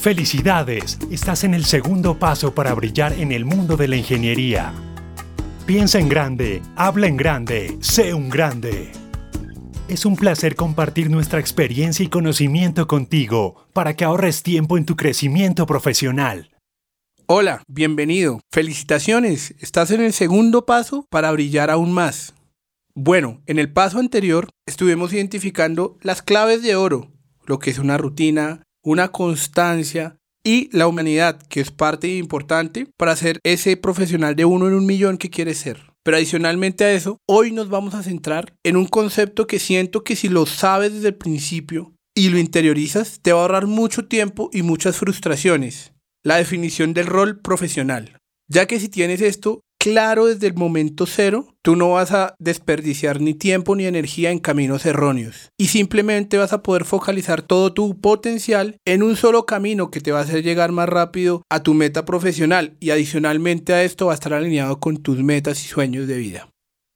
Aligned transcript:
Felicidades, 0.00 0.98
estás 1.10 1.42
en 1.42 1.54
el 1.54 1.64
segundo 1.64 2.18
paso 2.18 2.54
para 2.54 2.72
brillar 2.74 3.12
en 3.14 3.32
el 3.32 3.44
mundo 3.44 3.76
de 3.76 3.88
la 3.88 3.96
ingeniería. 3.96 4.72
Piensa 5.66 5.98
en 5.98 6.08
grande, 6.08 6.62
habla 6.76 7.08
en 7.08 7.16
grande, 7.16 7.76
sé 7.80 8.14
un 8.14 8.28
grande. 8.28 8.92
Es 9.88 10.06
un 10.06 10.14
placer 10.14 10.54
compartir 10.54 11.10
nuestra 11.10 11.40
experiencia 11.40 12.04
y 12.04 12.08
conocimiento 12.08 12.86
contigo 12.86 13.66
para 13.72 13.94
que 13.94 14.04
ahorres 14.04 14.44
tiempo 14.44 14.78
en 14.78 14.84
tu 14.84 14.94
crecimiento 14.94 15.66
profesional. 15.66 16.55
Hola, 17.28 17.64
bienvenido. 17.66 18.40
Felicitaciones, 18.52 19.56
estás 19.58 19.90
en 19.90 20.00
el 20.00 20.12
segundo 20.12 20.64
paso 20.64 21.08
para 21.10 21.32
brillar 21.32 21.72
aún 21.72 21.90
más. 21.90 22.34
Bueno, 22.94 23.42
en 23.46 23.58
el 23.58 23.72
paso 23.72 23.98
anterior 23.98 24.48
estuvimos 24.64 25.12
identificando 25.12 25.98
las 26.02 26.22
claves 26.22 26.62
de 26.62 26.76
oro, 26.76 27.10
lo 27.44 27.58
que 27.58 27.70
es 27.70 27.80
una 27.80 27.98
rutina, 27.98 28.62
una 28.84 29.08
constancia 29.08 30.18
y 30.44 30.70
la 30.70 30.86
humanidad, 30.86 31.42
que 31.48 31.58
es 31.58 31.72
parte 31.72 32.16
importante 32.16 32.86
para 32.96 33.16
ser 33.16 33.40
ese 33.42 33.76
profesional 33.76 34.36
de 34.36 34.44
uno 34.44 34.68
en 34.68 34.74
un 34.74 34.86
millón 34.86 35.18
que 35.18 35.28
quiere 35.28 35.54
ser. 35.54 35.82
Pero 36.04 36.18
adicionalmente 36.18 36.84
a 36.84 36.92
eso, 36.92 37.18
hoy 37.26 37.50
nos 37.50 37.68
vamos 37.68 37.94
a 37.94 38.04
centrar 38.04 38.54
en 38.62 38.76
un 38.76 38.86
concepto 38.86 39.48
que 39.48 39.58
siento 39.58 40.04
que 40.04 40.14
si 40.14 40.28
lo 40.28 40.46
sabes 40.46 40.92
desde 40.92 41.08
el 41.08 41.16
principio 41.16 41.92
y 42.14 42.28
lo 42.28 42.38
interiorizas, 42.38 43.18
te 43.20 43.32
va 43.32 43.40
a 43.40 43.42
ahorrar 43.42 43.66
mucho 43.66 44.06
tiempo 44.06 44.48
y 44.52 44.62
muchas 44.62 44.96
frustraciones. 44.96 45.95
La 46.26 46.38
definición 46.38 46.92
del 46.92 47.06
rol 47.06 47.38
profesional. 47.38 48.18
Ya 48.48 48.66
que 48.66 48.80
si 48.80 48.88
tienes 48.88 49.20
esto, 49.20 49.60
claro 49.78 50.26
desde 50.26 50.48
el 50.48 50.54
momento 50.54 51.06
cero, 51.06 51.54
tú 51.62 51.76
no 51.76 51.92
vas 51.92 52.10
a 52.10 52.34
desperdiciar 52.40 53.20
ni 53.20 53.32
tiempo 53.32 53.76
ni 53.76 53.86
energía 53.86 54.32
en 54.32 54.40
caminos 54.40 54.86
erróneos 54.86 55.50
y 55.56 55.68
simplemente 55.68 56.36
vas 56.36 56.52
a 56.52 56.64
poder 56.64 56.84
focalizar 56.84 57.42
todo 57.42 57.72
tu 57.72 58.00
potencial 58.00 58.76
en 58.84 59.04
un 59.04 59.14
solo 59.14 59.46
camino 59.46 59.92
que 59.92 60.00
te 60.00 60.10
va 60.10 60.18
a 60.18 60.22
hacer 60.22 60.42
llegar 60.42 60.72
más 60.72 60.88
rápido 60.88 61.42
a 61.48 61.62
tu 61.62 61.74
meta 61.74 62.04
profesional 62.04 62.76
y 62.80 62.90
adicionalmente 62.90 63.72
a 63.72 63.84
esto 63.84 64.06
va 64.06 64.12
a 64.12 64.16
estar 64.16 64.34
alineado 64.34 64.80
con 64.80 64.96
tus 64.96 65.18
metas 65.18 65.64
y 65.64 65.68
sueños 65.68 66.08
de 66.08 66.18
vida. 66.18 66.48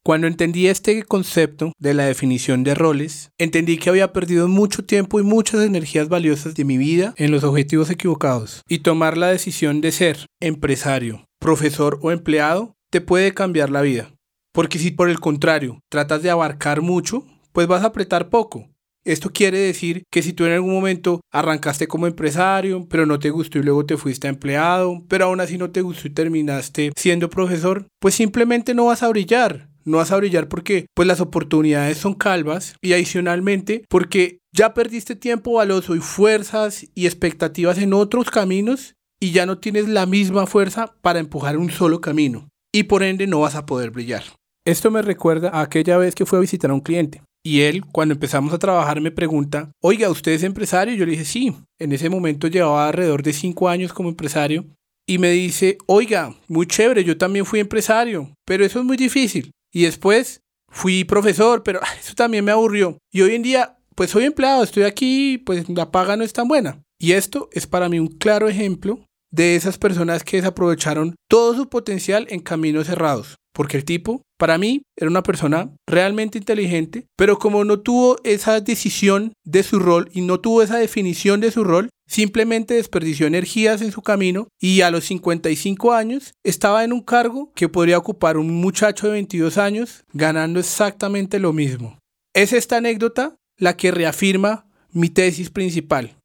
Cuando 0.03 0.27
entendí 0.27 0.67
este 0.67 1.03
concepto 1.03 1.73
de 1.79 1.93
la 1.93 2.05
definición 2.05 2.65
de 2.65 2.75
roles, 2.75 3.33
entendí 3.37 3.77
que 3.77 3.91
había 3.91 4.15
perdido 4.15 4.49
mucho 4.49 4.83
tiempo 4.83 5.21
y 5.21 5.23
muchas 5.23 5.61
energías 5.61 6.09
valiosas 6.09 6.55
de 6.55 6.65
mi 6.65 6.79
vida 6.79 7.13
en 7.19 7.31
los 7.31 7.45
objetivos 7.45 7.91
equivocados 7.91 8.63
y 8.67 8.79
tomar 8.79 9.19
la 9.19 9.29
decisión 9.29 9.83
de 9.83 9.93
ser 9.93 10.25
empresario, 10.41 11.27
profesor 11.39 11.99
o 12.01 12.13
empleado 12.13 12.73
te 12.91 13.03
puede 13.03 13.35
cambiar 13.35 13.69
la 13.69 13.83
vida. 13.83 14.11
Porque 14.53 14.79
si 14.79 14.91
por 14.91 15.11
el 15.11 15.21
contrario 15.21 15.81
tratas 15.91 16.23
de 16.23 16.31
abarcar 16.31 16.81
mucho, 16.81 17.27
pues 17.53 17.67
vas 17.67 17.83
a 17.83 17.89
apretar 17.89 18.31
poco. 18.31 18.71
Esto 19.05 19.31
quiere 19.31 19.59
decir 19.59 20.05
que 20.11 20.23
si 20.23 20.33
tú 20.33 20.45
en 20.47 20.53
algún 20.53 20.73
momento 20.73 21.21
arrancaste 21.31 21.89
como 21.89 22.07
empresario, 22.07 22.87
pero 22.89 23.07
no 23.07 23.19
te 23.19 23.31
gustó 23.31 23.59
y 23.59 23.63
luego 23.63 23.85
te 23.85 23.97
fuiste 23.97 24.29
a 24.29 24.31
empleado, 24.31 25.03
pero 25.09 25.27
aún 25.27 25.41
así 25.41 25.59
no 25.59 25.71
te 25.71 25.83
gustó 25.83 26.09
y 26.09 26.11
terminaste 26.11 26.93
siendo 26.97 27.29
profesor, 27.31 27.87
pues 27.99 28.15
simplemente 28.15 28.75
no 28.75 28.87
vas 28.87 29.03
a 29.03 29.09
brillar. 29.09 29.70
No 29.91 29.99
vas 29.99 30.13
a 30.13 30.17
brillar 30.17 30.49
porque 30.49 30.87
pues 30.95 31.09
las 31.09 31.21
oportunidades 31.21 31.99
son 31.99 32.15
calvas 32.15 32.77
y 32.81 32.93
adicionalmente 32.93 33.85
porque 33.89 34.39
ya 34.55 34.73
perdiste 34.73 35.17
tiempo 35.17 35.55
valioso 35.55 35.97
y 35.97 36.01
fuerzas 36.01 36.87
y 36.95 37.07
expectativas 37.07 37.79
en 37.79 37.93
otros 37.93 38.31
caminos 38.31 38.95
y 39.21 39.33
ya 39.33 39.47
no 39.47 39.59
tienes 39.59 39.89
la 39.89 40.07
misma 40.07 40.47
fuerza 40.47 40.95
para 41.03 41.19
empujar 41.19 41.59
un 41.59 41.71
solo 41.71 42.01
camino 42.01 42.49
y 42.73 42.85
por 42.85 43.03
ende 43.03 43.27
no 43.27 43.41
vas 43.41 43.57
a 43.57 43.67
poder 43.67 43.91
brillar. 43.91 44.23
Esto 44.65 44.93
me 44.93 45.03
recuerda 45.03 45.51
a 45.51 45.63
aquella 45.63 45.99
vez 45.99 46.15
que 46.15 46.25
fui 46.25 46.37
a 46.37 46.41
visitar 46.41 46.71
a 46.71 46.75
un 46.75 46.81
cliente. 46.81 47.23
Y 47.43 47.63
él, 47.63 47.85
cuando 47.87 48.15
empezamos 48.15 48.53
a 48.53 48.59
trabajar, 48.59 49.01
me 49.01 49.11
pregunta, 49.11 49.73
oiga, 49.83 50.11
¿usted 50.11 50.33
es 50.33 50.43
empresario? 50.43 50.95
Yo 50.95 51.07
le 51.07 51.13
dije, 51.13 51.25
sí. 51.25 51.57
En 51.79 51.93
ese 51.93 52.11
momento 52.11 52.49
llevaba 52.49 52.87
alrededor 52.87 53.23
de 53.23 53.33
cinco 53.33 53.69
años 53.69 53.93
como 53.93 54.11
empresario. 54.11 54.67
Y 55.09 55.19
me 55.19 55.31
dice, 55.31 55.79
oiga, 55.87 56.37
muy 56.47 56.67
chévere, 56.67 57.03
yo 57.03 57.17
también 57.17 57.47
fui 57.47 57.59
empresario, 57.59 58.33
pero 58.45 58.65
eso 58.65 58.79
es 58.79 58.85
muy 58.85 58.97
difícil. 58.97 59.51
Y 59.73 59.83
después 59.83 60.43
fui 60.69 61.05
profesor, 61.05 61.63
pero 61.63 61.81
eso 62.01 62.15
también 62.15 62.45
me 62.45 62.53
aburrió. 62.53 62.99
Y 63.13 63.23
hoy 63.23 63.35
en 63.35 63.43
día, 63.43 63.79
pues 63.95 64.11
soy 64.11 64.25
empleado, 64.25 64.63
estoy 64.63 64.85
aquí, 64.85 65.39
pues 65.39 65.69
la 65.69 65.91
paga 65.91 66.17
no 66.17 66.25
es 66.25 66.33
tan 66.33 66.49
buena. 66.49 66.83
Y 66.99 67.13
esto 67.13 67.49
es 67.53 67.67
para 67.67 67.89
mí 67.89 67.99
un 67.99 68.09
claro 68.09 68.49
ejemplo 68.49 69.01
de 69.33 69.57
esas 69.57 69.79
personas 69.79 70.25
que 70.25 70.37
desaprovecharon 70.39 71.15
todo 71.29 71.55
su 71.55 71.69
potencial 71.69 72.27
en 72.31 72.41
caminos 72.41 72.89
cerrados. 72.89 73.37
Porque 73.53 73.77
el 73.77 73.85
tipo, 73.85 74.23
para 74.39 74.59
mí, 74.59 74.83
era 74.97 75.11
una 75.11 75.23
persona 75.23 75.75
realmente 75.89 76.39
inteligente, 76.39 77.07
pero 77.17 77.39
como 77.39 77.65
no 77.65 77.81
tuvo 77.81 78.17
esa 78.25 78.61
decisión 78.61 79.33
de 79.45 79.63
su 79.63 79.79
rol 79.79 80.09
y 80.13 80.21
no 80.21 80.41
tuvo 80.41 80.63
esa 80.63 80.79
definición 80.79 81.41
de 81.41 81.51
su 81.51 81.65
rol, 81.65 81.91
simplemente 82.11 82.75
desperdició 82.75 83.29
energías 83.29 83.83
en 83.83 83.93
su 83.93 84.03
camino 84.03 84.49
y 84.61 84.81
a 84.81 84.91
los 84.91 85.05
55 85.05 85.93
años 85.93 86.35
estaba 86.43 86.83
en 86.83 86.93
un 86.93 87.03
cargo 87.03 87.53
que 87.55 87.69
podría 87.69 87.99
ocupar 87.99 88.37
un 88.37 88.51
muchacho 88.61 89.07
de 89.07 89.13
22 89.13 89.59
años 89.59 90.05
ganando 90.13 90.59
exactamente 90.59 91.39
lo 91.39 91.53
mismo. 91.53 91.99
Es 92.35 92.53
esta 92.53 92.79
anécdota 92.79 93.37
la 93.57 93.77
que 93.77 93.93
reafirma 93.93 94.67
mi 94.91 95.09
tesis 95.09 95.51
principal. 95.51 96.17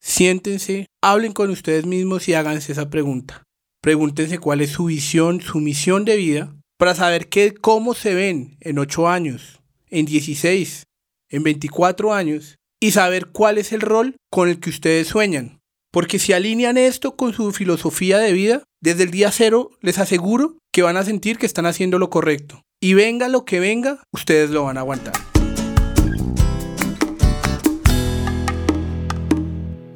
Siéntense, 0.00 0.86
hablen 1.00 1.32
con 1.32 1.50
ustedes 1.50 1.86
mismos 1.86 2.28
y 2.28 2.34
háganse 2.34 2.72
esa 2.72 2.90
pregunta. 2.90 3.44
Pregúntense 3.80 4.38
cuál 4.38 4.60
es 4.60 4.70
su 4.70 4.86
visión, 4.86 5.40
su 5.40 5.60
misión 5.60 6.04
de 6.04 6.16
vida, 6.16 6.52
para 6.78 6.96
saber 6.96 7.28
qué, 7.28 7.54
cómo 7.54 7.94
se 7.94 8.14
ven 8.14 8.56
en 8.60 8.80
8 8.80 9.08
años, 9.08 9.60
en 9.88 10.04
16, 10.04 10.82
en 11.30 11.42
24 11.44 12.12
años, 12.12 12.56
y 12.84 12.90
saber 12.90 13.28
cuál 13.28 13.56
es 13.56 13.72
el 13.72 13.80
rol 13.80 14.16
con 14.30 14.50
el 14.50 14.60
que 14.60 14.68
ustedes 14.68 15.08
sueñan. 15.08 15.62
Porque 15.90 16.18
si 16.18 16.34
alinean 16.34 16.76
esto 16.76 17.16
con 17.16 17.32
su 17.32 17.50
filosofía 17.50 18.18
de 18.18 18.34
vida, 18.34 18.62
desde 18.82 19.04
el 19.04 19.10
día 19.10 19.32
cero 19.32 19.70
les 19.80 19.98
aseguro 19.98 20.58
que 20.70 20.82
van 20.82 20.98
a 20.98 21.02
sentir 21.02 21.38
que 21.38 21.46
están 21.46 21.64
haciendo 21.64 21.98
lo 21.98 22.10
correcto. 22.10 22.60
Y 22.82 22.92
venga 22.92 23.28
lo 23.28 23.46
que 23.46 23.58
venga, 23.58 24.02
ustedes 24.12 24.50
lo 24.50 24.64
van 24.64 24.76
a 24.76 24.80
aguantar. 24.80 25.14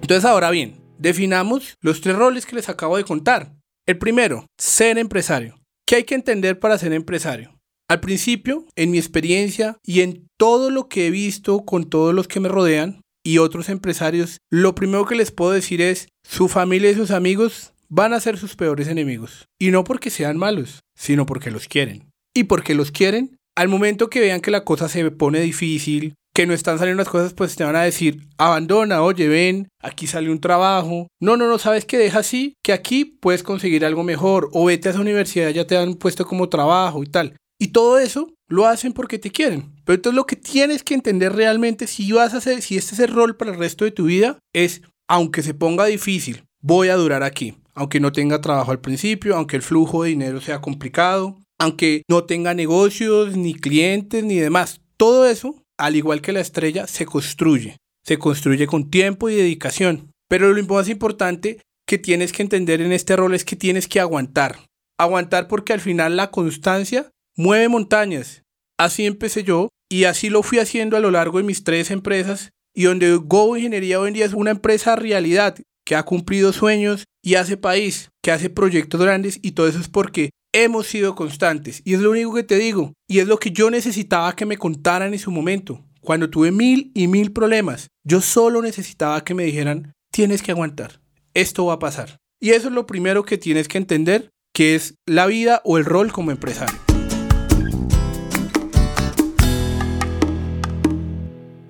Entonces 0.00 0.24
ahora 0.24 0.50
bien, 0.50 0.80
definamos 0.96 1.74
los 1.82 2.00
tres 2.00 2.16
roles 2.16 2.46
que 2.46 2.56
les 2.56 2.70
acabo 2.70 2.96
de 2.96 3.04
contar. 3.04 3.52
El 3.86 3.98
primero, 3.98 4.46
ser 4.56 4.96
empresario. 4.96 5.60
¿Qué 5.86 5.96
hay 5.96 6.04
que 6.04 6.14
entender 6.14 6.58
para 6.58 6.78
ser 6.78 6.94
empresario? 6.94 7.57
Al 7.90 8.00
principio, 8.00 8.66
en 8.76 8.90
mi 8.90 8.98
experiencia 8.98 9.78
y 9.82 10.02
en 10.02 10.28
todo 10.36 10.70
lo 10.70 10.88
que 10.88 11.06
he 11.06 11.10
visto 11.10 11.60
con 11.60 11.88
todos 11.88 12.14
los 12.14 12.28
que 12.28 12.38
me 12.38 12.50
rodean 12.50 13.00
y 13.24 13.38
otros 13.38 13.70
empresarios, 13.70 14.36
lo 14.50 14.74
primero 14.74 15.06
que 15.06 15.14
les 15.14 15.30
puedo 15.30 15.52
decir 15.52 15.80
es, 15.80 16.08
su 16.22 16.48
familia 16.48 16.90
y 16.90 16.94
sus 16.94 17.10
amigos 17.10 17.72
van 17.88 18.12
a 18.12 18.20
ser 18.20 18.36
sus 18.36 18.56
peores 18.56 18.88
enemigos. 18.88 19.46
Y 19.58 19.70
no 19.70 19.84
porque 19.84 20.10
sean 20.10 20.36
malos, 20.36 20.80
sino 20.98 21.24
porque 21.24 21.50
los 21.50 21.66
quieren. 21.66 22.10
Y 22.34 22.44
porque 22.44 22.74
los 22.74 22.90
quieren, 22.90 23.38
al 23.56 23.68
momento 23.68 24.10
que 24.10 24.20
vean 24.20 24.42
que 24.42 24.50
la 24.50 24.64
cosa 24.64 24.90
se 24.90 25.10
pone 25.10 25.40
difícil, 25.40 26.14
que 26.34 26.46
no 26.46 26.52
están 26.52 26.78
saliendo 26.78 27.02
las 27.02 27.10
cosas, 27.10 27.32
pues 27.32 27.56
te 27.56 27.64
van 27.64 27.74
a 27.74 27.84
decir, 27.84 28.28
abandona, 28.36 29.02
oye, 29.02 29.28
ven, 29.28 29.68
aquí 29.82 30.06
sale 30.06 30.30
un 30.30 30.40
trabajo. 30.40 31.08
No, 31.22 31.38
no, 31.38 31.48
no, 31.48 31.58
sabes 31.58 31.86
que 31.86 31.96
deja 31.96 32.18
así, 32.18 32.52
que 32.62 32.74
aquí 32.74 33.06
puedes 33.06 33.42
conseguir 33.42 33.86
algo 33.86 34.04
mejor, 34.04 34.50
o 34.52 34.66
vete 34.66 34.88
a 34.88 34.90
esa 34.90 35.00
universidad, 35.00 35.48
ya 35.50 35.66
te 35.66 35.78
han 35.78 35.94
puesto 35.94 36.26
como 36.26 36.50
trabajo 36.50 37.02
y 37.02 37.06
tal. 37.06 37.34
Y 37.58 37.68
todo 37.68 37.98
eso 37.98 38.32
lo 38.46 38.66
hacen 38.66 38.92
porque 38.92 39.18
te 39.18 39.30
quieren. 39.30 39.72
Pero 39.84 39.96
entonces 39.96 40.16
lo 40.16 40.26
que 40.26 40.36
tienes 40.36 40.82
que 40.84 40.94
entender 40.94 41.32
realmente, 41.34 41.86
si 41.86 42.10
vas 42.12 42.34
a 42.34 42.38
hacer, 42.38 42.62
si 42.62 42.76
este 42.76 42.94
es 42.94 43.00
el 43.00 43.12
rol 43.12 43.36
para 43.36 43.50
el 43.50 43.58
resto 43.58 43.84
de 43.84 43.90
tu 43.90 44.04
vida, 44.04 44.38
es, 44.52 44.82
aunque 45.08 45.42
se 45.42 45.54
ponga 45.54 45.86
difícil, 45.86 46.44
voy 46.60 46.88
a 46.88 46.96
durar 46.96 47.22
aquí. 47.22 47.56
Aunque 47.74 48.00
no 48.00 48.12
tenga 48.12 48.40
trabajo 48.40 48.70
al 48.70 48.80
principio, 48.80 49.36
aunque 49.36 49.56
el 49.56 49.62
flujo 49.62 50.02
de 50.02 50.10
dinero 50.10 50.40
sea 50.40 50.60
complicado, 50.60 51.38
aunque 51.58 52.02
no 52.08 52.24
tenga 52.24 52.54
negocios, 52.54 53.36
ni 53.36 53.54
clientes, 53.54 54.24
ni 54.24 54.36
demás. 54.36 54.80
Todo 54.96 55.26
eso 55.26 55.62
al 55.78 55.96
igual 55.96 56.20
que 56.20 56.32
la 56.32 56.40
estrella, 56.40 56.86
se 56.86 57.06
construye. 57.06 57.78
Se 58.04 58.18
construye 58.18 58.66
con 58.66 58.90
tiempo 58.90 59.30
y 59.30 59.36
dedicación. 59.36 60.10
Pero 60.28 60.52
lo 60.52 60.62
más 60.64 60.88
importante 60.88 61.62
que 61.86 61.98
tienes 61.98 62.32
que 62.32 62.42
entender 62.42 62.82
en 62.82 62.92
este 62.92 63.16
rol 63.16 63.34
es 63.34 63.44
que 63.44 63.56
tienes 63.56 63.88
que 63.88 64.00
aguantar. 64.00 64.58
Aguantar 64.98 65.48
porque 65.48 65.72
al 65.72 65.80
final 65.80 66.16
la 66.16 66.30
constancia 66.30 67.10
mueve 67.38 67.68
montañas. 67.68 68.42
Así 68.78 69.06
empecé 69.06 69.44
yo 69.44 69.68
y 69.88 70.04
así 70.04 70.28
lo 70.28 70.42
fui 70.42 70.58
haciendo 70.58 70.96
a 70.96 71.00
lo 71.00 71.10
largo 71.10 71.38
de 71.38 71.44
mis 71.44 71.64
tres 71.64 71.90
empresas 71.90 72.50
y 72.74 72.84
donde 72.84 73.14
Go 73.16 73.56
Ingeniería 73.56 74.00
hoy 74.00 74.08
en 74.08 74.14
día 74.14 74.26
es 74.26 74.34
una 74.34 74.50
empresa 74.50 74.96
realidad 74.96 75.56
que 75.86 75.94
ha 75.94 76.02
cumplido 76.02 76.52
sueños 76.52 77.04
y 77.22 77.36
hace 77.36 77.56
país, 77.56 78.10
que 78.22 78.32
hace 78.32 78.50
proyectos 78.50 79.00
grandes 79.00 79.38
y 79.40 79.52
todo 79.52 79.68
eso 79.68 79.78
es 79.78 79.88
porque 79.88 80.30
hemos 80.52 80.86
sido 80.86 81.14
constantes. 81.14 81.80
Y 81.84 81.94
es 81.94 82.00
lo 82.00 82.10
único 82.10 82.34
que 82.34 82.42
te 82.42 82.58
digo. 82.58 82.92
Y 83.08 83.20
es 83.20 83.28
lo 83.28 83.38
que 83.38 83.52
yo 83.52 83.70
necesitaba 83.70 84.34
que 84.36 84.44
me 84.44 84.58
contaran 84.58 85.12
en 85.12 85.18
su 85.18 85.30
momento. 85.30 85.84
Cuando 86.00 86.30
tuve 86.30 86.50
mil 86.50 86.90
y 86.94 87.06
mil 87.06 87.32
problemas, 87.32 87.88
yo 88.04 88.20
solo 88.20 88.62
necesitaba 88.62 89.24
que 89.24 89.34
me 89.34 89.44
dijeran, 89.44 89.92
tienes 90.12 90.42
que 90.42 90.50
aguantar. 90.50 91.00
Esto 91.34 91.66
va 91.66 91.74
a 91.74 91.78
pasar. 91.78 92.18
Y 92.40 92.50
eso 92.50 92.68
es 92.68 92.74
lo 92.74 92.86
primero 92.86 93.24
que 93.24 93.38
tienes 93.38 93.68
que 93.68 93.78
entender, 93.78 94.30
que 94.52 94.74
es 94.74 94.94
la 95.06 95.26
vida 95.26 95.62
o 95.64 95.78
el 95.78 95.84
rol 95.84 96.12
como 96.12 96.30
empresario. 96.30 96.87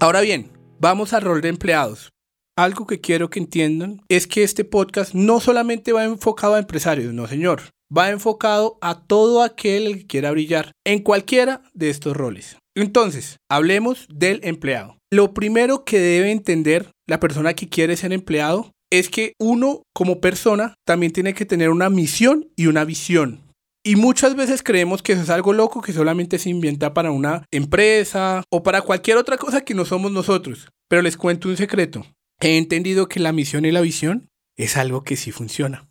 Ahora 0.00 0.20
bien, 0.20 0.52
vamos 0.78 1.12
al 1.12 1.22
rol 1.22 1.40
de 1.40 1.48
empleados. 1.48 2.12
Algo 2.56 2.86
que 2.86 3.00
quiero 3.00 3.30
que 3.30 3.40
entiendan 3.40 4.00
es 4.08 4.28
que 4.28 4.44
este 4.44 4.64
podcast 4.64 5.12
no 5.12 5.40
solamente 5.40 5.92
va 5.92 6.04
enfocado 6.04 6.54
a 6.54 6.60
empresarios, 6.60 7.12
no 7.12 7.26
señor, 7.26 7.62
va 7.96 8.10
enfocado 8.10 8.78
a 8.80 9.02
todo 9.02 9.42
aquel 9.42 9.98
que 9.98 10.06
quiera 10.06 10.30
brillar 10.30 10.70
en 10.86 11.02
cualquiera 11.02 11.62
de 11.74 11.90
estos 11.90 12.16
roles. 12.16 12.58
Entonces, 12.76 13.38
hablemos 13.50 14.06
del 14.08 14.38
empleado. 14.44 14.98
Lo 15.10 15.34
primero 15.34 15.84
que 15.84 15.98
debe 15.98 16.30
entender 16.30 16.92
la 17.08 17.18
persona 17.18 17.54
que 17.54 17.68
quiere 17.68 17.96
ser 17.96 18.12
empleado 18.12 18.70
es 18.92 19.08
que 19.08 19.32
uno 19.40 19.82
como 19.92 20.20
persona 20.20 20.74
también 20.86 21.12
tiene 21.12 21.34
que 21.34 21.44
tener 21.44 21.70
una 21.70 21.90
misión 21.90 22.48
y 22.54 22.68
una 22.68 22.84
visión. 22.84 23.47
Y 23.88 23.96
muchas 23.96 24.36
veces 24.36 24.62
creemos 24.62 25.00
que 25.00 25.14
eso 25.14 25.22
es 25.22 25.30
algo 25.30 25.54
loco 25.54 25.80
que 25.80 25.94
solamente 25.94 26.38
se 26.38 26.50
inventa 26.50 26.92
para 26.92 27.10
una 27.10 27.46
empresa 27.50 28.44
o 28.50 28.62
para 28.62 28.82
cualquier 28.82 29.16
otra 29.16 29.38
cosa 29.38 29.62
que 29.62 29.72
no 29.72 29.86
somos 29.86 30.12
nosotros. 30.12 30.68
Pero 30.88 31.00
les 31.00 31.16
cuento 31.16 31.48
un 31.48 31.56
secreto. 31.56 32.04
He 32.38 32.58
entendido 32.58 33.08
que 33.08 33.18
la 33.18 33.32
misión 33.32 33.64
y 33.64 33.72
la 33.72 33.80
visión 33.80 34.28
es 34.58 34.76
algo 34.76 35.04
que 35.04 35.16
sí 35.16 35.32
funciona. 35.32 35.88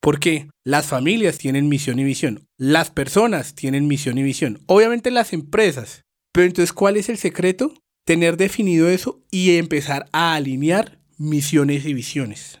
Porque 0.00 0.48
las 0.64 0.86
familias 0.86 1.38
tienen 1.38 1.68
misión 1.68 1.98
y 1.98 2.04
visión, 2.04 2.46
las 2.56 2.92
personas 2.92 3.56
tienen 3.56 3.88
misión 3.88 4.16
y 4.18 4.22
visión, 4.22 4.60
obviamente 4.66 5.10
las 5.10 5.32
empresas. 5.32 6.04
Pero 6.32 6.46
entonces, 6.46 6.72
¿cuál 6.72 6.96
es 6.98 7.08
el 7.08 7.18
secreto? 7.18 7.74
Tener 8.06 8.36
definido 8.36 8.88
eso 8.88 9.24
y 9.28 9.56
empezar 9.56 10.06
a 10.12 10.34
alinear 10.34 11.00
misiones 11.18 11.84
y 11.84 11.94
visiones. 11.94 12.60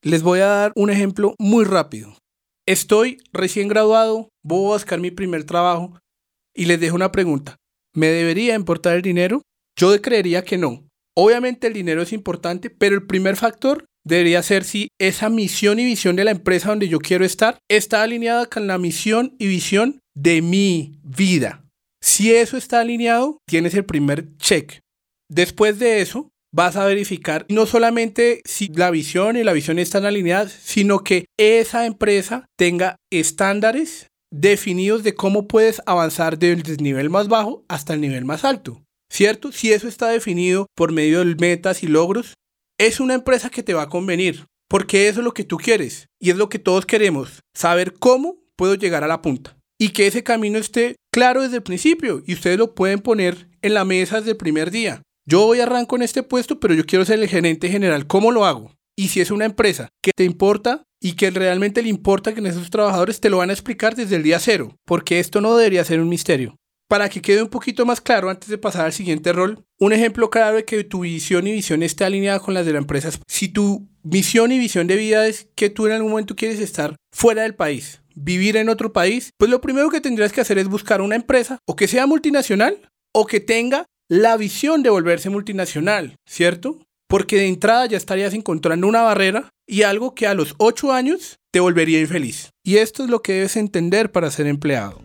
Les 0.00 0.22
voy 0.22 0.40
a 0.40 0.46
dar 0.46 0.72
un 0.74 0.88
ejemplo 0.88 1.34
muy 1.38 1.66
rápido. 1.66 2.16
Estoy 2.66 3.18
recién 3.32 3.66
graduado, 3.66 4.28
voy 4.44 4.70
a 4.70 4.74
buscar 4.74 5.00
mi 5.00 5.10
primer 5.10 5.44
trabajo 5.44 5.98
y 6.54 6.66
les 6.66 6.78
dejo 6.78 6.94
una 6.94 7.10
pregunta. 7.10 7.56
¿Me 7.94 8.06
debería 8.06 8.54
importar 8.54 8.94
el 8.94 9.02
dinero? 9.02 9.42
Yo 9.76 10.00
creería 10.00 10.44
que 10.44 10.58
no. 10.58 10.86
Obviamente 11.16 11.66
el 11.66 11.72
dinero 11.72 12.02
es 12.02 12.12
importante, 12.12 12.70
pero 12.70 12.94
el 12.94 13.06
primer 13.06 13.36
factor 13.36 13.84
debería 14.04 14.42
ser 14.42 14.62
si 14.62 14.88
esa 15.00 15.28
misión 15.28 15.80
y 15.80 15.84
visión 15.84 16.14
de 16.14 16.24
la 16.24 16.30
empresa 16.30 16.68
donde 16.68 16.88
yo 16.88 17.00
quiero 17.00 17.24
estar 17.24 17.58
está 17.68 18.02
alineada 18.02 18.46
con 18.46 18.66
la 18.66 18.78
misión 18.78 19.34
y 19.38 19.48
visión 19.48 20.00
de 20.14 20.40
mi 20.40 21.00
vida. 21.02 21.64
Si 22.00 22.32
eso 22.32 22.56
está 22.56 22.80
alineado, 22.80 23.38
tienes 23.46 23.74
el 23.74 23.84
primer 23.84 24.36
check. 24.36 24.80
Después 25.28 25.78
de 25.78 26.00
eso, 26.00 26.30
vas 26.52 26.76
a 26.76 26.84
verificar 26.84 27.46
no 27.48 27.66
solamente 27.66 28.42
si 28.44 28.68
la 28.68 28.90
visión 28.90 29.36
y 29.36 29.44
la 29.44 29.52
visión 29.52 29.78
están 29.78 30.04
alineadas, 30.04 30.52
sino 30.52 31.00
que 31.00 31.24
esa 31.38 31.86
empresa 31.86 32.46
tenga 32.56 32.96
estándares 33.10 34.08
definidos 34.30 35.02
de 35.02 35.14
cómo 35.14 35.48
puedes 35.48 35.82
avanzar 35.86 36.38
desde 36.38 36.72
el 36.72 36.82
nivel 36.82 37.10
más 37.10 37.28
bajo 37.28 37.64
hasta 37.68 37.94
el 37.94 38.00
nivel 38.00 38.24
más 38.24 38.44
alto. 38.44 38.82
¿Cierto? 39.10 39.52
Si 39.52 39.72
eso 39.72 39.88
está 39.88 40.08
definido 40.08 40.66
por 40.74 40.90
medio 40.90 41.22
de 41.22 41.34
metas 41.34 41.82
y 41.82 41.86
logros, 41.86 42.34
es 42.78 42.98
una 42.98 43.14
empresa 43.14 43.50
que 43.50 43.62
te 43.62 43.74
va 43.74 43.82
a 43.82 43.88
convenir, 43.90 44.46
porque 44.68 45.08
eso 45.08 45.20
es 45.20 45.24
lo 45.24 45.34
que 45.34 45.44
tú 45.44 45.58
quieres 45.58 46.06
y 46.18 46.30
es 46.30 46.36
lo 46.36 46.48
que 46.48 46.58
todos 46.58 46.86
queremos, 46.86 47.40
saber 47.54 47.92
cómo 47.92 48.38
puedo 48.56 48.74
llegar 48.74 49.04
a 49.04 49.08
la 49.08 49.20
punta 49.20 49.58
y 49.78 49.90
que 49.90 50.06
ese 50.06 50.22
camino 50.22 50.58
esté 50.58 50.96
claro 51.12 51.42
desde 51.42 51.56
el 51.56 51.62
principio 51.62 52.22
y 52.26 52.34
ustedes 52.34 52.56
lo 52.56 52.74
pueden 52.74 53.00
poner 53.00 53.48
en 53.60 53.74
la 53.74 53.84
mesa 53.84 54.18
desde 54.18 54.30
el 54.30 54.36
primer 54.36 54.70
día. 54.70 55.02
Yo 55.24 55.46
voy 55.46 55.60
a 55.60 55.64
arranco 55.64 55.94
en 55.94 56.02
este 56.02 56.24
puesto, 56.24 56.58
pero 56.58 56.74
yo 56.74 56.84
quiero 56.84 57.04
ser 57.04 57.20
el 57.20 57.28
gerente 57.28 57.68
general. 57.68 58.08
¿Cómo 58.08 58.32
lo 58.32 58.44
hago? 58.44 58.72
Y 58.96 59.08
si 59.08 59.20
es 59.20 59.30
una 59.30 59.44
empresa 59.44 59.88
que 60.02 60.10
te 60.14 60.24
importa 60.24 60.84
y 61.00 61.12
que 61.12 61.30
realmente 61.30 61.82
le 61.82 61.88
importa 61.88 62.34
que 62.34 62.40
esos 62.46 62.70
trabajadores 62.70 63.20
te 63.20 63.30
lo 63.30 63.38
van 63.38 63.50
a 63.50 63.52
explicar 63.52 63.94
desde 63.94 64.16
el 64.16 64.24
día 64.24 64.40
cero, 64.40 64.76
porque 64.84 65.20
esto 65.20 65.40
no 65.40 65.56
debería 65.56 65.84
ser 65.84 66.00
un 66.00 66.08
misterio. 66.08 66.56
Para 66.88 67.08
que 67.08 67.22
quede 67.22 67.42
un 67.42 67.48
poquito 67.48 67.86
más 67.86 68.00
claro 68.00 68.30
antes 68.30 68.48
de 68.48 68.58
pasar 68.58 68.84
al 68.84 68.92
siguiente 68.92 69.32
rol, 69.32 69.64
un 69.78 69.92
ejemplo 69.92 70.28
claro 70.28 70.56
de 70.56 70.64
que 70.64 70.84
tu 70.84 71.00
visión 71.00 71.46
y 71.46 71.52
visión 71.52 71.82
esté 71.82 72.04
alineada 72.04 72.40
con 72.40 72.52
las 72.52 72.66
de 72.66 72.72
la 72.72 72.78
empresa. 72.78 73.10
Si 73.28 73.48
tu 73.48 73.88
misión 74.02 74.50
y 74.52 74.58
visión 74.58 74.88
de 74.88 74.96
vida 74.96 75.26
es 75.26 75.48
que 75.54 75.70
tú 75.70 75.86
en 75.86 75.92
algún 75.92 76.10
momento 76.10 76.36
quieres 76.36 76.60
estar 76.60 76.96
fuera 77.12 77.42
del 77.42 77.54
país, 77.54 78.02
vivir 78.14 78.56
en 78.56 78.68
otro 78.68 78.92
país, 78.92 79.30
pues 79.38 79.50
lo 79.50 79.60
primero 79.60 79.88
que 79.88 80.00
tendrías 80.00 80.32
que 80.32 80.40
hacer 80.40 80.58
es 80.58 80.68
buscar 80.68 81.00
una 81.00 81.16
empresa 81.16 81.58
o 81.66 81.76
que 81.76 81.88
sea 81.88 82.06
multinacional 82.06 82.90
o 83.14 83.26
que 83.26 83.40
tenga 83.40 83.86
la 84.12 84.36
visión 84.36 84.82
de 84.82 84.90
volverse 84.90 85.30
multinacional, 85.30 86.16
¿cierto? 86.28 86.78
Porque 87.08 87.36
de 87.36 87.48
entrada 87.48 87.86
ya 87.86 87.96
estarías 87.96 88.34
encontrando 88.34 88.86
una 88.86 89.00
barrera 89.00 89.48
y 89.66 89.84
algo 89.84 90.14
que 90.14 90.26
a 90.26 90.34
los 90.34 90.54
8 90.58 90.92
años 90.92 91.38
te 91.50 91.60
volvería 91.60 91.98
infeliz. 91.98 92.50
Y 92.62 92.76
esto 92.76 93.04
es 93.04 93.08
lo 93.08 93.22
que 93.22 93.32
debes 93.32 93.56
entender 93.56 94.12
para 94.12 94.30
ser 94.30 94.48
empleado. 94.48 95.00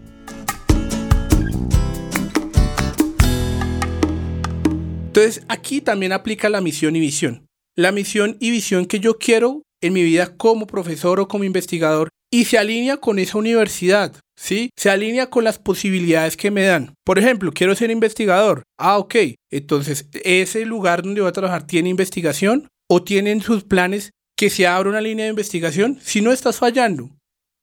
Entonces 5.06 5.42
aquí 5.48 5.80
también 5.80 6.12
aplica 6.12 6.50
la 6.50 6.60
misión 6.60 6.98
y 6.98 7.00
visión. 7.00 7.46
La 7.78 7.94
misión 7.94 8.36
y 8.42 8.52
visión 8.52 8.88
que 8.88 9.00
yo 9.00 9.18
quiero 9.18 9.64
en 9.82 9.94
mi 9.94 10.04
vida 10.04 10.36
como 10.36 10.68
profesor 10.68 11.22
o 11.22 11.30
como 11.30 11.46
investigador 11.46 12.10
y 12.30 12.44
se 12.44 12.58
alinea 12.58 12.98
con 12.98 13.20
esa 13.20 13.38
universidad, 13.38 14.20
¿sí? 14.38 14.70
Se 14.78 14.90
alinea 14.90 15.30
con 15.30 15.44
las 15.44 15.60
posibilidades 15.60 16.38
que 16.38 16.52
me 16.52 16.64
dan. 16.64 16.94
Por 17.04 17.20
ejemplo, 17.20 17.52
quiero 17.52 17.76
ser 17.76 17.92
investigador. 17.92 18.64
Ah, 18.78 18.98
ok. 18.98 19.16
Entonces, 19.52 20.08
¿ese 20.24 20.66
lugar 20.66 21.04
donde 21.04 21.22
voy 21.22 21.30
a 21.30 21.34
trabajar 21.34 21.68
tiene 21.68 21.90
investigación 21.90 22.68
o 22.90 23.04
tienen 23.04 23.42
sus 23.42 23.64
planes 23.64 24.12
que 24.38 24.50
se 24.50 24.68
abra 24.68 24.90
una 24.90 25.02
línea 25.02 25.26
de 25.26 25.32
investigación? 25.32 26.00
Si 26.02 26.22
no 26.22 26.32
estás 26.32 26.58
fallando. 26.58 27.10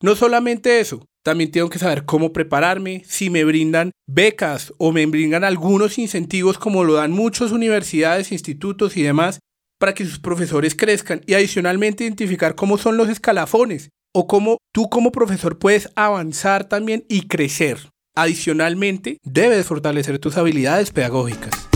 No 0.03 0.17
solamente 0.17 0.81
eso, 0.81 1.07
también 1.25 1.51
tengo 1.51 1.71
que 1.71 1.79
saber 1.79 2.05
cómo 2.05 2.33
prepararme, 2.33 3.03
si 3.07 3.31
me 3.31 3.45
brindan 3.45 3.93
becas 4.07 4.75
o 4.77 4.93
me 4.93 5.07
brindan 5.07 5.45
algunos 5.45 5.99
incentivos 5.99 6.59
como 6.59 6.85
lo 6.85 6.95
dan 6.95 7.13
muchas 7.13 7.53
universidades, 7.53 8.33
institutos 8.33 8.97
y 8.99 9.03
demás 9.03 9.39
para 9.79 9.95
que 9.95 10.05
sus 10.05 10.19
profesores 10.19 10.75
crezcan 10.75 11.23
y 11.27 11.35
adicionalmente 11.35 12.05
identificar 12.05 12.55
cómo 12.55 12.79
son 12.79 12.97
los 12.97 13.09
escalafones 13.09 13.91
o 14.15 14.27
cómo 14.27 14.59
tú 14.73 14.89
como 14.89 15.11
profesor 15.13 15.59
puedes 15.59 15.91
avanzar 15.97 16.69
también 16.69 17.05
y 17.09 17.27
crecer. 17.27 17.91
Adicionalmente, 18.17 19.19
debes 19.25 19.67
fortalecer 19.67 20.21
tus 20.21 20.37
habilidades 20.37 20.93
pedagógicas. 20.93 21.69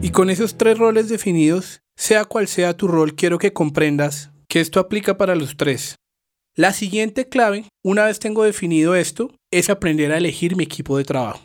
Y 0.00 0.10
con 0.10 0.30
esos 0.30 0.56
tres 0.56 0.78
roles 0.78 1.08
definidos, 1.08 1.80
sea 1.96 2.24
cual 2.24 2.46
sea 2.46 2.76
tu 2.76 2.86
rol, 2.86 3.14
quiero 3.14 3.38
que 3.38 3.52
comprendas 3.52 4.30
que 4.48 4.60
esto 4.60 4.78
aplica 4.78 5.16
para 5.16 5.34
los 5.34 5.56
tres. 5.56 5.96
La 6.54 6.72
siguiente 6.72 7.28
clave, 7.28 7.64
una 7.82 8.04
vez 8.04 8.20
tengo 8.20 8.44
definido 8.44 8.94
esto, 8.94 9.34
es 9.50 9.70
aprender 9.70 10.12
a 10.12 10.18
elegir 10.18 10.54
mi 10.54 10.62
equipo 10.62 10.96
de 10.96 11.04
trabajo. 11.04 11.42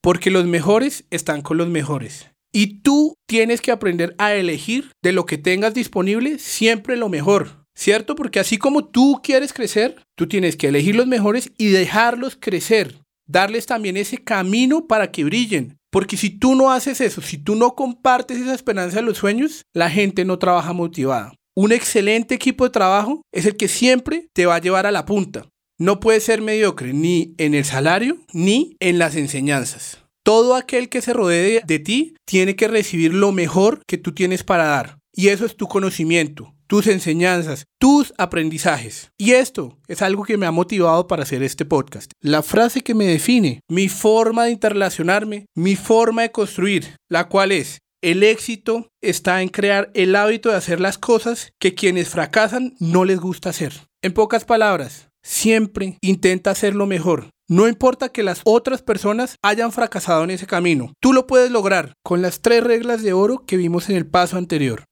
Porque 0.00 0.30
los 0.30 0.46
mejores 0.46 1.04
están 1.10 1.42
con 1.42 1.58
los 1.58 1.68
mejores. 1.68 2.30
Y 2.58 2.80
tú 2.80 3.14
tienes 3.28 3.60
que 3.60 3.70
aprender 3.70 4.16
a 4.18 4.34
elegir 4.34 4.90
de 5.00 5.12
lo 5.12 5.26
que 5.26 5.38
tengas 5.38 5.74
disponible 5.74 6.40
siempre 6.40 6.96
lo 6.96 7.08
mejor, 7.08 7.64
¿cierto? 7.76 8.16
Porque 8.16 8.40
así 8.40 8.58
como 8.58 8.84
tú 8.84 9.20
quieres 9.22 9.52
crecer, 9.52 9.94
tú 10.16 10.26
tienes 10.26 10.56
que 10.56 10.66
elegir 10.66 10.96
los 10.96 11.06
mejores 11.06 11.52
y 11.56 11.68
dejarlos 11.68 12.36
crecer, 12.36 12.96
darles 13.28 13.66
también 13.66 13.96
ese 13.96 14.18
camino 14.18 14.88
para 14.88 15.12
que 15.12 15.22
brillen. 15.22 15.78
Porque 15.92 16.16
si 16.16 16.30
tú 16.30 16.56
no 16.56 16.72
haces 16.72 17.00
eso, 17.00 17.22
si 17.22 17.38
tú 17.38 17.54
no 17.54 17.76
compartes 17.76 18.38
esa 18.38 18.56
esperanza 18.56 18.96
de 18.96 19.02
los 19.02 19.18
sueños, 19.18 19.62
la 19.72 19.88
gente 19.88 20.24
no 20.24 20.40
trabaja 20.40 20.72
motivada. 20.72 21.34
Un 21.54 21.70
excelente 21.70 22.34
equipo 22.34 22.64
de 22.64 22.70
trabajo 22.70 23.22
es 23.32 23.46
el 23.46 23.56
que 23.56 23.68
siempre 23.68 24.26
te 24.32 24.46
va 24.46 24.56
a 24.56 24.60
llevar 24.60 24.84
a 24.84 24.90
la 24.90 25.04
punta. 25.04 25.46
No 25.78 26.00
puede 26.00 26.18
ser 26.18 26.42
mediocre 26.42 26.92
ni 26.92 27.36
en 27.38 27.54
el 27.54 27.64
salario 27.64 28.18
ni 28.32 28.74
en 28.80 28.98
las 28.98 29.14
enseñanzas. 29.14 30.07
Todo 30.28 30.56
aquel 30.56 30.90
que 30.90 31.00
se 31.00 31.14
rodee 31.14 31.62
de 31.66 31.78
ti 31.78 32.14
tiene 32.26 32.54
que 32.54 32.68
recibir 32.68 33.14
lo 33.14 33.32
mejor 33.32 33.80
que 33.86 33.96
tú 33.96 34.12
tienes 34.12 34.44
para 34.44 34.64
dar. 34.64 34.98
Y 35.14 35.28
eso 35.28 35.46
es 35.46 35.56
tu 35.56 35.68
conocimiento, 35.68 36.54
tus 36.66 36.86
enseñanzas, 36.86 37.64
tus 37.80 38.12
aprendizajes. 38.18 39.10
Y 39.16 39.30
esto 39.30 39.78
es 39.88 40.02
algo 40.02 40.24
que 40.24 40.36
me 40.36 40.44
ha 40.44 40.50
motivado 40.50 41.06
para 41.06 41.22
hacer 41.22 41.42
este 41.42 41.64
podcast. 41.64 42.10
La 42.20 42.42
frase 42.42 42.82
que 42.82 42.94
me 42.94 43.06
define, 43.06 43.60
mi 43.70 43.88
forma 43.88 44.44
de 44.44 44.50
interrelacionarme, 44.50 45.46
mi 45.54 45.76
forma 45.76 46.20
de 46.20 46.30
construir, 46.30 46.96
la 47.08 47.28
cual 47.28 47.50
es, 47.50 47.78
el 48.02 48.22
éxito 48.22 48.90
está 49.02 49.40
en 49.40 49.48
crear 49.48 49.90
el 49.94 50.14
hábito 50.14 50.50
de 50.50 50.56
hacer 50.56 50.78
las 50.78 50.98
cosas 50.98 51.52
que 51.58 51.74
quienes 51.74 52.10
fracasan 52.10 52.74
no 52.80 53.06
les 53.06 53.18
gusta 53.18 53.48
hacer. 53.48 53.72
En 54.02 54.12
pocas 54.12 54.44
palabras, 54.44 55.08
siempre 55.22 55.96
intenta 56.02 56.50
hacer 56.50 56.74
lo 56.74 56.86
mejor. 56.86 57.30
No 57.50 57.66
importa 57.66 58.10
que 58.10 58.22
las 58.22 58.42
otras 58.44 58.82
personas 58.82 59.36
hayan 59.42 59.72
fracasado 59.72 60.22
en 60.22 60.30
ese 60.30 60.46
camino, 60.46 60.92
tú 61.00 61.14
lo 61.14 61.26
puedes 61.26 61.50
lograr 61.50 61.94
con 62.04 62.20
las 62.20 62.42
tres 62.42 62.62
reglas 62.62 63.02
de 63.02 63.14
oro 63.14 63.46
que 63.46 63.56
vimos 63.56 63.88
en 63.88 63.96
el 63.96 64.06
paso 64.06 64.36
anterior. 64.36 64.84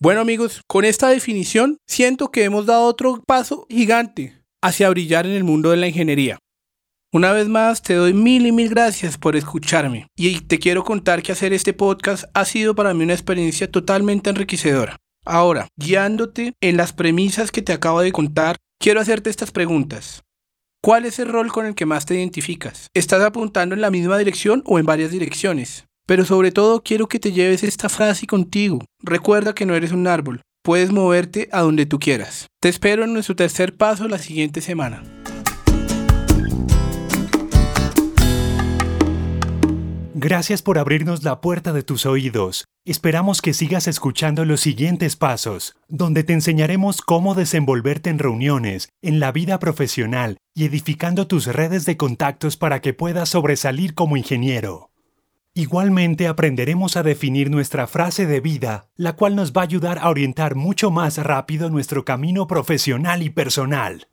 Bueno 0.00 0.20
amigos, 0.20 0.60
con 0.68 0.84
esta 0.84 1.08
definición 1.08 1.78
siento 1.88 2.30
que 2.30 2.44
hemos 2.44 2.66
dado 2.66 2.84
otro 2.84 3.24
paso 3.26 3.66
gigante 3.68 4.40
hacia 4.62 4.88
brillar 4.88 5.26
en 5.26 5.32
el 5.32 5.42
mundo 5.42 5.70
de 5.70 5.78
la 5.78 5.88
ingeniería. 5.88 6.38
Una 7.12 7.32
vez 7.32 7.48
más, 7.48 7.82
te 7.82 7.94
doy 7.94 8.14
mil 8.14 8.46
y 8.46 8.52
mil 8.52 8.68
gracias 8.68 9.18
por 9.18 9.34
escucharme 9.34 10.06
y 10.16 10.42
te 10.42 10.60
quiero 10.60 10.84
contar 10.84 11.24
que 11.24 11.32
hacer 11.32 11.52
este 11.52 11.72
podcast 11.72 12.22
ha 12.34 12.44
sido 12.44 12.76
para 12.76 12.94
mí 12.94 13.02
una 13.02 13.14
experiencia 13.14 13.68
totalmente 13.68 14.30
enriquecedora. 14.30 14.98
Ahora, 15.26 15.66
guiándote 15.76 16.52
en 16.60 16.76
las 16.76 16.92
premisas 16.92 17.50
que 17.50 17.62
te 17.62 17.72
acabo 17.72 18.00
de 18.00 18.12
contar, 18.12 18.58
quiero 18.78 19.00
hacerte 19.00 19.28
estas 19.28 19.50
preguntas. 19.50 20.22
¿Cuál 20.82 21.04
es 21.04 21.18
el 21.18 21.28
rol 21.28 21.52
con 21.52 21.66
el 21.66 21.74
que 21.74 21.84
más 21.84 22.06
te 22.06 22.14
identificas? 22.14 22.86
¿Estás 22.94 23.20
apuntando 23.20 23.74
en 23.74 23.82
la 23.82 23.90
misma 23.90 24.16
dirección 24.16 24.62
o 24.64 24.78
en 24.78 24.86
varias 24.86 25.10
direcciones? 25.10 25.84
Pero 26.06 26.24
sobre 26.24 26.52
todo 26.52 26.82
quiero 26.82 27.06
que 27.06 27.18
te 27.18 27.32
lleves 27.32 27.62
esta 27.62 27.90
frase 27.90 28.26
contigo. 28.26 28.82
Recuerda 29.02 29.54
que 29.54 29.66
no 29.66 29.74
eres 29.74 29.92
un 29.92 30.06
árbol, 30.06 30.40
puedes 30.62 30.90
moverte 30.90 31.50
a 31.52 31.60
donde 31.60 31.84
tú 31.84 31.98
quieras. 31.98 32.46
Te 32.62 32.70
espero 32.70 33.04
en 33.04 33.12
nuestro 33.12 33.36
tercer 33.36 33.76
paso 33.76 34.08
la 34.08 34.18
siguiente 34.18 34.62
semana. 34.62 35.02
Gracias 40.22 40.60
por 40.60 40.76
abrirnos 40.76 41.22
la 41.24 41.40
puerta 41.40 41.72
de 41.72 41.82
tus 41.82 42.04
oídos. 42.04 42.66
Esperamos 42.84 43.40
que 43.40 43.54
sigas 43.54 43.88
escuchando 43.88 44.44
los 44.44 44.60
siguientes 44.60 45.16
pasos, 45.16 45.76
donde 45.88 46.24
te 46.24 46.34
enseñaremos 46.34 47.00
cómo 47.00 47.34
desenvolverte 47.34 48.10
en 48.10 48.18
reuniones, 48.18 48.90
en 49.00 49.18
la 49.18 49.32
vida 49.32 49.58
profesional 49.58 50.36
y 50.54 50.66
edificando 50.66 51.26
tus 51.26 51.46
redes 51.46 51.86
de 51.86 51.96
contactos 51.96 52.58
para 52.58 52.82
que 52.82 52.92
puedas 52.92 53.30
sobresalir 53.30 53.94
como 53.94 54.18
ingeniero. 54.18 54.90
Igualmente 55.54 56.28
aprenderemos 56.28 56.98
a 56.98 57.02
definir 57.02 57.50
nuestra 57.50 57.86
frase 57.86 58.26
de 58.26 58.40
vida, 58.40 58.90
la 58.96 59.14
cual 59.16 59.34
nos 59.34 59.54
va 59.54 59.62
a 59.62 59.64
ayudar 59.64 60.00
a 60.00 60.10
orientar 60.10 60.54
mucho 60.54 60.90
más 60.90 61.16
rápido 61.16 61.70
nuestro 61.70 62.04
camino 62.04 62.46
profesional 62.46 63.22
y 63.22 63.30
personal. 63.30 64.08